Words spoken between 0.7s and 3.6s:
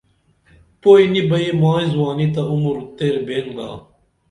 پُوئی نی بئی مائی زوانی تہ عُمُر تیر بین